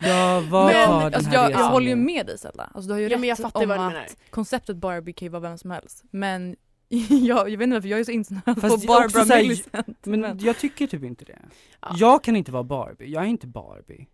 [0.01, 2.89] Ja, vad Men- den Alltså här jag, jag resan håller ju med dig Stella, alltså
[2.89, 4.07] du har ju Ja rätt men jag fattar om vad du att menar.
[4.31, 6.57] konceptet Barbie kan ju vara vem som helst men
[6.89, 10.07] jag, jag vet inte varför jag är så insnöad på det Barbara Millicent.
[10.07, 11.39] Men jag tycker typ inte det.
[11.81, 11.89] Ja.
[11.97, 14.07] Jag kan inte vara Barbie, jag är inte Barbie.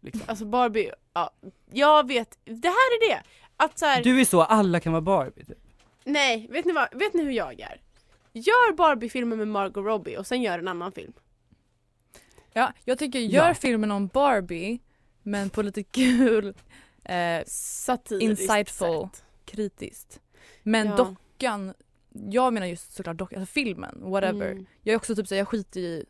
[0.00, 0.22] Liksom.
[0.26, 1.30] Alltså Barbie, ja,
[1.72, 3.22] jag vet, det här är det!
[3.56, 5.58] Att så här, Du är så, alla kan vara Barbie typ.
[6.04, 7.80] nej, vet ni, vad, vet ni hur jag är?
[8.32, 11.12] Gör Barbie-filmer med Margot Robbie och sen gör en annan film.
[12.52, 13.54] Ja, jag tycker gör Ja.
[13.54, 14.78] filmen om Barbie
[15.22, 16.54] men på lite kul,
[17.04, 19.08] eh, Satiriskt Insightful.
[19.12, 19.24] sätt.
[19.44, 20.20] kritiskt.
[20.62, 20.96] Men Ja.
[20.96, 21.74] dockan,
[22.30, 24.50] jag menar just såklart dockan, alltså filmen, whatever.
[24.50, 24.66] Mm.
[24.82, 26.04] Jag är också typ såhär, jag skiter i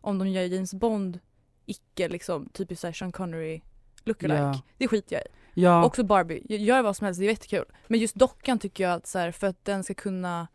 [0.00, 1.20] om de gör James Bond
[1.66, 3.60] icke liksom typiskt såhär Sean Connery
[4.04, 4.40] lookalike.
[4.40, 4.60] Ja.
[4.78, 5.28] Det skiter jag i.
[5.58, 7.64] Ja, Också Barbie, gör vad som helst, det är jättekul.
[7.86, 10.48] Men just dockan tycker jag att så här, för att den ska kunna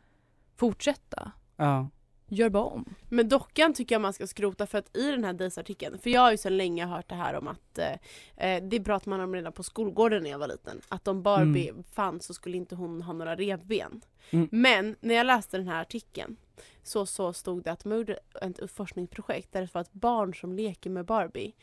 [0.55, 1.89] fortsätta, ja.
[2.27, 2.95] gör bara om.
[3.09, 6.21] Men dockan tycker jag man ska skrota för att i den här Days-artikeln, för jag
[6.21, 9.35] har ju sedan länge hört det här om att eh, eh, det pratar man om
[9.35, 13.01] redan på skolgården när jag var liten, att om Barbie fanns så skulle inte hon
[13.01, 14.01] ha några revben.
[14.29, 14.47] Mm.
[14.51, 16.37] Men när jag läste den här artikeln
[16.83, 20.53] så, så stod det att de gjorde ett forskningsprojekt där det var att barn som
[20.53, 21.53] leker med Barbie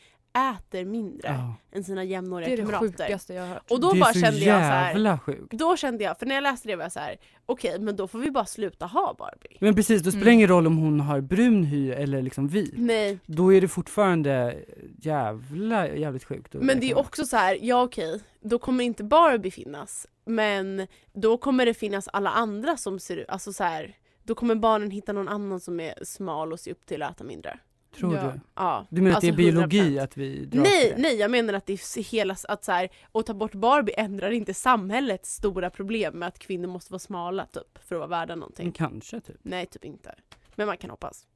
[0.58, 1.54] äter mindre ja.
[1.78, 2.87] än sina jämnåriga Det är det kamrater.
[2.88, 3.70] sjukaste jag har hört.
[3.70, 5.50] Och då det är bara så kände jag så här, jävla sjukt.
[5.52, 8.08] då kände jag, för när jag läste det var jag så här: okej men då
[8.08, 9.56] får vi bara sluta ha Barbie.
[9.61, 10.34] Men precis, då spelar det Mm.
[10.38, 12.74] ingen roll om hon har brun hy eller liksom vit.
[12.76, 14.56] Nej, Då är det fortfarande
[15.02, 16.54] jävla, jävligt sjukt.
[16.54, 20.06] Men det är också så här, ja okej, då kommer inte Barbie finnas.
[20.24, 23.96] Men då kommer det finnas alla andra som ser ut, alltså så här,
[24.28, 27.24] då kommer barnen hitta någon annan som är smal och ser upp till att äta
[27.24, 27.58] mindre.
[27.96, 28.22] Tror Ja.
[28.22, 28.40] du?
[28.54, 30.02] Ja, Du menar alltså att det är biologi 100%.
[30.02, 31.02] att vi till Nej, det?
[31.02, 34.30] nej jag menar att det är hela, att så här, att ta bort Barbie ändrar
[34.30, 38.34] inte samhällets stora problem med att kvinnor måste vara smala typ, för att vara värda
[38.34, 38.66] någonting.
[38.66, 39.36] Men kanske typ.
[39.42, 40.14] Nej, typ inte.
[40.54, 41.26] Men man kan hoppas.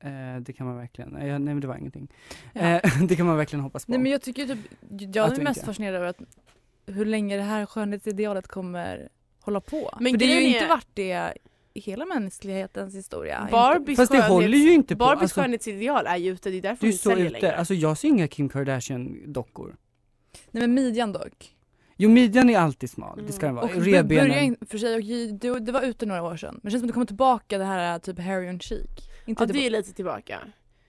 [0.00, 1.16] Eh, det kan man verkligen.
[1.16, 2.12] Eh, nej men det var ingenting.
[2.52, 2.60] Ja.
[2.60, 3.92] Eh, det kan man verkligen hoppas på.
[3.92, 4.58] Nej men jag tycker typ,
[5.14, 6.20] jag är mest fascinerad över att
[6.86, 9.08] hur länge det här skönhetsidealet kommer
[9.40, 9.90] hålla på.
[10.00, 11.34] Men För det har ju inte är- varit det
[11.80, 13.48] hela mänsklighetens historia.
[13.50, 14.98] Barbies Fast det håller ju inte på.
[14.98, 17.28] Barbies Alltså, skönhetsideal är ju ute, det är därför det är så ute.
[17.30, 17.56] längre.
[17.56, 19.76] Alltså jag ser inga Kim Kardashian-dockor.
[20.50, 21.54] Nej men midjan dock.
[21.96, 23.26] Jo midjan är alltid smal, Mm.
[23.26, 23.64] det ska den vara.
[23.64, 24.56] Och börjar Revbenen.
[24.68, 25.02] för sig, och
[25.38, 26.54] det, det var ute några år sedan.
[26.54, 28.86] Men det känns som att det kommer tillbaka det här typ Harry and Chic.
[29.26, 30.38] Inte Ja det, det är lite tillbaka.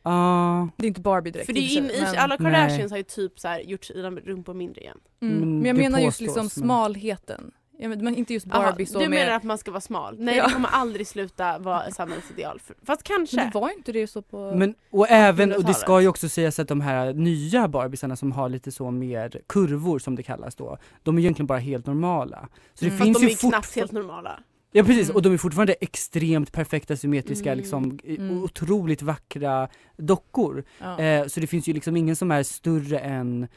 [0.04, 2.52] Ja, det är inte Barbie direkt För det i är in, men- alla Nej.
[2.54, 4.98] Kardashians har ju typ så här gjort sina rumpor mindre igen.
[5.22, 5.36] Mm.
[5.40, 7.52] Men Men jag menar just påstås, liksom men- smalheten.
[7.82, 9.20] Ja, men men inte just Aha, Barbie så du med...
[9.20, 10.16] menar att man ska vara smal?
[10.20, 10.48] Nej Ja.
[10.48, 12.60] det kommer aldrig sluta vara samhällsideal.
[12.60, 13.36] För, fast kanske.
[13.36, 14.56] Men det var inte det så på...
[14.56, 15.78] men och även, och det 1800-talet.
[15.78, 20.00] ska ju också sägas att de här nya Barbiesarna som har lite så mer kurvor
[20.00, 22.48] som det kallas då, de är egentligen bara helt normala.
[22.74, 22.98] Så det Mm.
[22.98, 23.76] Fast finns de är ju knappt fort...
[23.76, 24.40] helt normala.
[24.72, 25.16] Ja precis, Mm.
[25.16, 27.58] och de är fortfarande extremt perfekta, symmetriska, Mm.
[27.58, 28.44] liksom Mm.
[28.44, 30.64] otroligt vackra dockor.
[30.80, 31.00] ja.
[31.00, 33.48] Eh, så det finns ju liksom ingen som är större än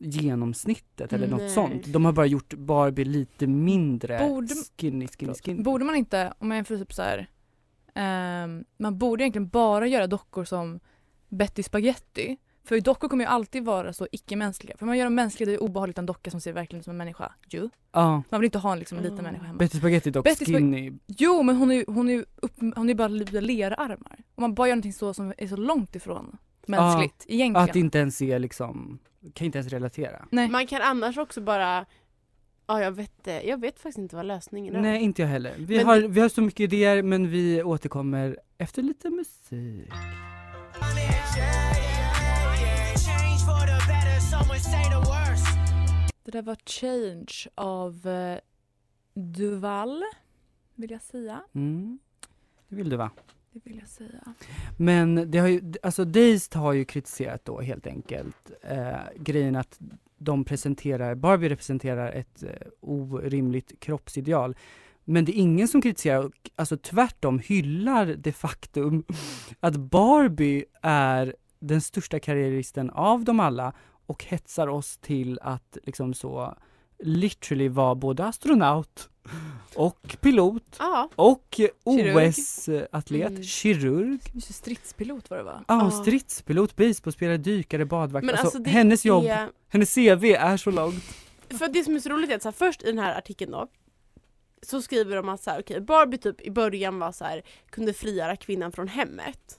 [0.00, 1.50] genomsnittet eller något Nej.
[1.50, 1.86] sånt.
[1.86, 5.62] De har bara gjort Barbie lite mindre Borde- skinny, skinny, skinny.
[5.62, 7.28] Borde man inte, om man jämför typ så här,
[7.94, 10.80] ehm, man borde egentligen bara göra dockor som
[11.28, 12.36] Betty Spaghetti.
[12.64, 14.76] För dockor kommer ju alltid vara så icke-mänskliga.
[14.76, 16.90] För man gör dem mänskliga, det är obehagligt en docka som ser verkligen ut som
[16.90, 17.32] en människa.
[17.48, 17.70] Jo.
[17.92, 19.24] Ja, Man vill inte ha en liksom, liten Mm.
[19.24, 19.58] människa hemma.
[19.58, 20.92] Betty Spaghetti dock Betty skinny.
[21.06, 24.16] Jo men hon är ju hon är ju upp, hon är ju bara lite lerarmar.
[24.34, 26.36] Om man bara gör någonting så som är så långt ifrån
[26.66, 27.70] mänskligt egentligen.
[27.70, 28.98] Att inte ens är liksom,
[29.34, 30.28] kan inte ens relatera.
[30.30, 30.48] Nej.
[30.48, 31.86] Man kan annars också bara
[32.66, 33.42] Ja jag vet det.
[33.42, 34.80] Jag vet faktiskt inte vad lösningen är.
[34.80, 35.54] Nej inte jag heller.
[35.58, 39.92] Vi, Men har, vi har så mycket idéer men vi återkommer efter lite musik.
[46.24, 48.38] Det där var Change av eh,
[49.14, 50.02] Duval,
[50.74, 51.42] vill jag säga.
[51.54, 51.98] Mm.
[52.68, 53.10] Det vill du va?
[53.52, 54.34] Det vill jag säga.
[54.76, 59.80] Men det har ju, alltså Dazed har ju kritiserat då helt enkelt eh, grejen att
[60.18, 64.56] de presenterar, Barbie representerar ett eh, orimligt kroppsideal.
[65.04, 69.04] Men det är ingen som kritiserar, alltså tvärtom hyllar det faktum
[69.60, 73.72] att Barbie är den största karriäristen av dem alla
[74.06, 76.54] och hetsar oss till att liksom så
[76.98, 79.10] literally vara både astronaut
[79.76, 81.08] och pilot Ja.
[81.16, 81.46] och
[81.84, 82.28] Kirurg.
[82.28, 83.42] OS-atlet, Mm.
[83.42, 85.64] kirurg, stridspilot var det va?
[85.68, 85.90] Ja, Ja.
[86.02, 88.26] stridspilot, basebollspelare, dykare, badvakt.
[88.26, 91.04] Men Alltså, alltså hennes jobb, är, hennes CV är så långt.
[91.58, 93.50] För det som är så roligt är att så här, först i den här artikeln
[93.50, 93.66] då
[94.62, 97.92] så skriver de att så här, okej, Barbie typ i början var så här, kunde
[97.92, 99.58] frigöra kvinnan från hemmet.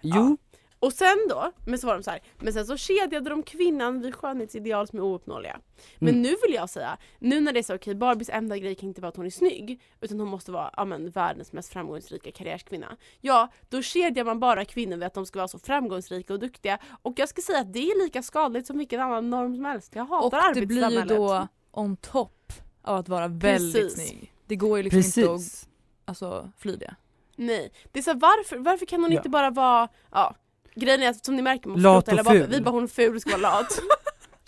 [0.00, 0.36] Jo,
[0.80, 4.00] Och sen då, men så var de så här, men sen så kedjade de kvinnan
[4.00, 5.60] vid skönhetsideal som är ouppnåeliga.
[5.98, 6.22] Men Mm.
[6.22, 9.00] nu vill jag säga, nu när det är så okej, Barbies enda grej kan inte
[9.00, 12.96] vara att hon är snygg, utan hon måste vara ja, men, världens mest framgångsrika karriärskvinna.
[13.20, 16.78] Ja, då kedjar man bara kvinnor vid att de ska vara så framgångsrika och duktiga.
[17.02, 19.94] Och jag ska säga att det är lika skadligt som vilken annan norm som helst.
[19.94, 21.48] Jag hatar Och det blir ju arbetssamhället.
[21.72, 24.08] då on top av att vara väldigt Precis.
[24.08, 24.32] snygg.
[24.46, 25.68] Det går ju liksom inte att precis.
[26.04, 26.94] alltså, fly det.
[27.36, 29.16] Nej, det är så här, varför, varför kan hon Ja.
[29.18, 30.34] inte bara vara, ja
[30.78, 32.46] Grejen är att som ni märker, man Lat och ful.
[32.50, 33.78] vi bara hon är ful och ska vara lat.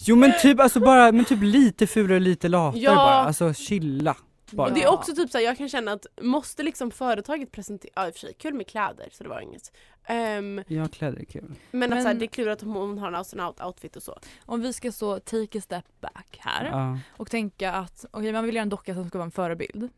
[0.03, 2.95] Jo men typ, alltså bara, men typ lite fulare och lite latare Ja.
[2.95, 4.17] bara, alltså chilla.
[4.51, 4.69] Bara.
[4.69, 4.93] Och det är Ja.
[4.93, 8.21] också typ såhär, jag kan känna att måste liksom företaget presentera, ja i och för
[8.21, 9.73] sig kul med kläder så det var inget.
[10.05, 11.55] Ehm, Ja, kläder är kul.
[11.71, 14.19] men, att Men- såhär, det är klurigt om hon har en astronaut-outfit och så.
[14.47, 16.99] Om vi ska så take a step back här Ja.
[17.17, 19.89] och tänka att okej man vill göra en docka som ska vara en förebild.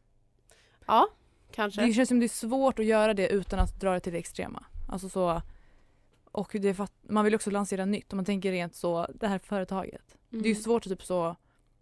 [0.87, 1.09] Ja,
[1.55, 1.87] kanske.
[1.87, 4.19] Det känns som det är svårt att göra det utan att dra det till det
[4.19, 4.65] extrema.
[4.89, 5.43] Alltså så,
[6.33, 9.07] och det är för att man vill också lansera nytt om man tänker rent så,
[9.15, 10.17] det här företaget.
[10.31, 10.63] Det är ju Mm.
[10.63, 11.37] svårt att typ så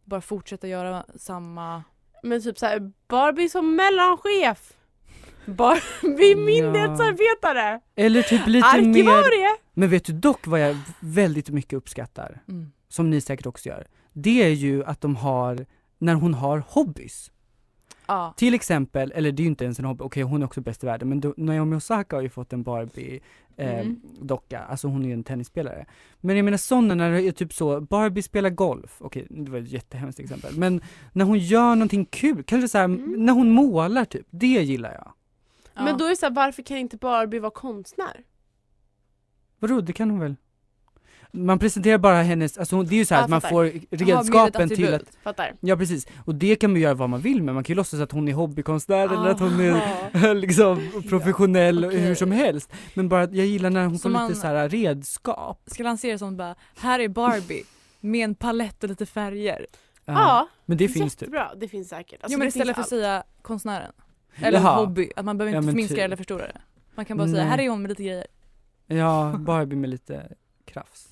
[0.04, 1.84] bara fortsätta göra samma
[2.22, 4.72] Men typ såhär, Barbie som mellanchef.
[5.46, 7.80] Barbie myndighetsarbetare.
[7.94, 9.48] Eller typ lite mer, Arkivarie.
[9.74, 12.72] men vet du dock vad jag väldigt mycket uppskattar, mm.
[12.88, 13.86] som ni säkert också gör?
[14.12, 15.66] Det är ju att de har,
[15.98, 17.30] när hon har hobbys.
[18.06, 18.34] Ja.
[18.36, 20.82] Till exempel, eller det är ju inte ens en hobby, okej hon är också bäst
[20.84, 23.20] i världen, men då, Naomi Osaka har ju fått en Barbie
[23.56, 24.00] eh, Mm.
[24.20, 25.86] docka, alltså hon är ju en tennisspelare.
[26.20, 29.58] Men jag menar sådana när det är typ så, Barbie spelar golf, okej det var
[29.58, 30.80] ett jättehemskt exempel, men
[31.12, 33.24] när hon gör någonting kul, kanske så här, Mm.
[33.26, 35.12] när hon målar typ, det gillar jag.
[35.74, 35.84] Ja.
[35.84, 38.24] Men då är det såhär, varför kan inte Barbie vara konstnär?
[39.58, 40.36] Vadå, det kan hon väl?
[41.32, 43.72] Man presenterar bara hennes, alltså hon, det är ju så här Ja, att man får
[43.90, 45.54] redskapen till att, Fattar?
[45.60, 48.00] ja precis, och det kan man göra vad man vill med, man kan ju låtsas
[48.00, 51.98] att hon är hobbykonstnär eller att hon är liksom professionell Okej.
[52.00, 52.72] hur som helst.
[52.94, 55.62] Men bara jag gillar när hon Så får man- lite så här redskap.
[55.66, 57.62] Ska lansera som bara, här är Barbie
[58.00, 59.66] med en palett och lite färger.
[60.04, 61.22] Ja, Men det finns typ.
[61.22, 61.50] jättebra.
[61.56, 62.22] Det finns säkert.
[62.22, 63.92] Alltså, jo men istället för att säga konstnären.
[64.36, 64.76] Eller Jaha.
[64.80, 66.04] hobby, att man behöver Ja, inte men förminska typ.
[66.04, 66.60] eller förstora det.
[66.94, 67.50] Man kan bara säga, Nej.
[67.50, 68.26] här är hon med lite grejer.
[68.86, 70.28] Ja, Barbie med lite
[70.64, 71.08] krafs.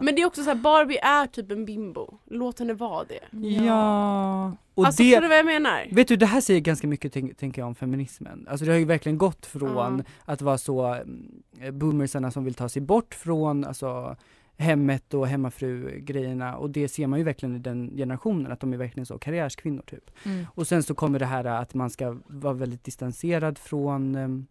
[0.00, 2.18] Men det är också så här, Barbie är typ en bimbo.
[2.30, 3.48] Låt henne vara det.
[3.48, 4.56] Ja.
[4.74, 5.86] Och alltså det, förstår du vad jag menar?
[5.90, 8.46] vet du det här säger ganska mycket tänk, tänker jag om feminismen.
[8.50, 10.32] Alltså det har ju verkligen gått från Ja.
[10.32, 11.42] att vara så mm,
[11.78, 14.16] boomersarna som vill ta sig bort från alltså
[14.56, 18.76] hemmet och hemmafru-grejerna och det ser man ju verkligen i den generationen att de är
[18.76, 20.10] verkligen så karriärskvinnor typ.
[20.24, 20.46] Mm.
[20.54, 24.46] Och sen så kommer det här att man ska vara väldigt distanserad från em,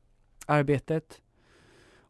[0.45, 1.19] arbetet.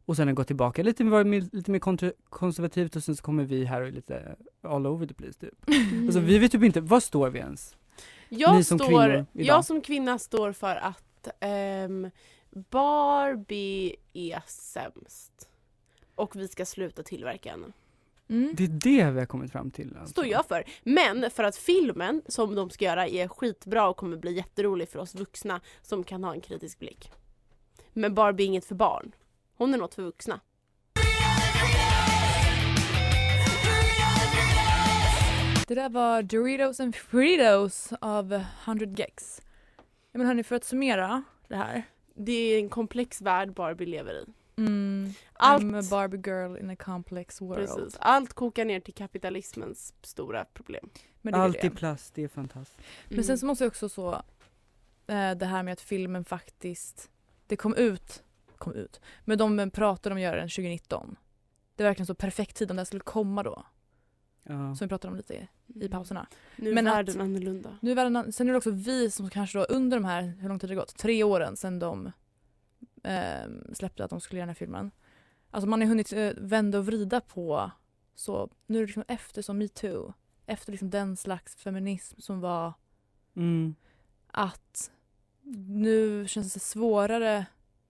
[0.05, 3.65] Och sen gå tillbaka lite mer, lite mer kontra- konservativt och sen så kommer vi
[3.65, 5.69] här och är lite all over the place typ.
[5.69, 6.05] Mm.
[6.05, 7.77] Alltså vi vet typ inte, vad står vi ens?
[8.29, 9.27] Jag, Ni som står, kvinnor idag.
[9.33, 12.09] jag som kvinna står för att ehm,
[12.49, 15.49] Barbie är sämst.
[16.15, 17.67] Och vi ska sluta tillverka henne.
[18.27, 18.53] Mm.
[18.57, 19.95] Det är det vi har kommit fram till.
[19.97, 20.11] Alltså.
[20.11, 20.63] står jag för.
[20.83, 24.99] Men för att filmen som de ska göra är skitbra och kommer bli jätterolig för
[24.99, 27.11] oss vuxna som kan ha en kritisk blick.
[27.93, 29.11] Men Barbie är inget för barn.
[29.57, 30.39] Hon är något för vuxna.
[35.67, 39.41] Det där var Doritos and Fritos av 100 Gex.
[40.11, 41.83] Ja, men hörni, för att summera det här.
[42.15, 44.25] Det är en komplex värld Barbie lever i.
[44.57, 45.13] Mm.
[45.33, 47.55] Allt, I'm a Barbie girl in a complex world.
[47.55, 50.89] precis, allt kokar ner till kapitalismens stora problem.
[51.21, 51.69] Men det är Allt i det.
[51.69, 52.79] plast, det är fantastiskt.
[53.09, 54.13] Men sen så måste jag också så,
[55.07, 57.09] eh, det här med att filmen faktiskt,
[57.47, 58.23] det kom ut,
[58.63, 61.15] kom ut, men de pratade om att göra den 2019.
[61.75, 63.65] Det är verkligen så perfekt tid om det här skulle komma då,
[64.43, 64.75] Ja.
[64.75, 65.47] som vi pratade om lite i,
[65.85, 66.27] i pauserna.
[66.55, 67.77] Nu är Men att- världen annorlunda.
[67.81, 70.49] Nu är världen, sen är det också vi som kanske då under de här, hur
[70.49, 70.97] lång tid det gått?
[70.97, 72.11] Tre åren sedan de
[73.03, 74.91] eh, släppte att de skulle göra den här filmen.
[75.51, 77.71] Alltså man har hunnit eh, vända och vrida på,
[78.15, 80.13] så nu är det liksom efter som metoo,
[80.45, 82.73] efter liksom den slags feminism som var
[83.35, 83.75] Mm.
[84.27, 84.91] att
[85.67, 87.45] nu känns det svårare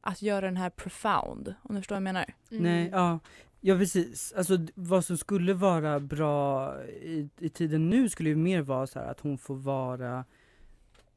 [0.06, 2.26] att göra den här profound, om du förstår vad jag menar.
[2.50, 3.20] Nej, ja.
[3.66, 8.62] Ja precis, alltså vad som skulle vara bra i, i tiden nu skulle ju mer
[8.62, 10.26] vara så här att hon får vara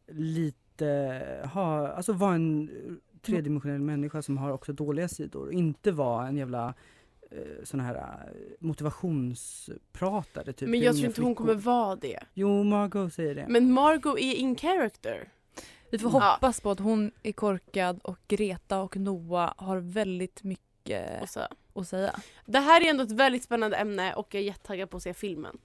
[0.09, 1.20] lite,
[1.53, 2.70] ha, alltså vara en
[3.22, 6.75] tredimensionell människa som har också dåliga sidor och inte vara en jävla
[7.31, 8.01] eh, sån här eh,
[8.61, 11.44] motivationspratare typ Men jag tror inte hon flickor.
[11.44, 12.20] kommer vara det.
[12.35, 13.46] Jo, Margot säger det.
[13.49, 15.29] Men Margot är in character.
[15.90, 16.31] Vi får Ja.
[16.33, 21.40] hoppas på att hon är korkad och Greta och Noah har väldigt mycket Och så.
[21.75, 22.20] att säga.
[22.46, 25.14] Det här är ändå ett väldigt spännande ämne och jag är jättetaggad på att se
[25.14, 25.59] filmen.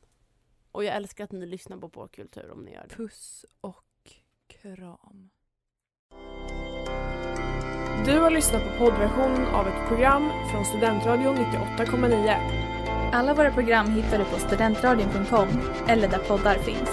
[0.72, 2.96] Och jag älskar att ni lyssnar på Popkultur om ni gör det.
[2.96, 3.84] Puss och
[4.48, 5.30] kram.
[8.06, 13.12] Du har lyssnat på poddversion av ett program från Studentradion 98,9.
[13.14, 15.48] Alla våra program hittar du på studentradion.com
[15.88, 16.90] eller där poddar finns.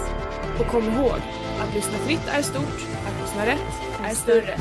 [0.61, 1.19] Och kom ihåg,
[1.61, 2.87] att lyssna fritt är stort,
[3.39, 4.59] att lyssna rätt är större.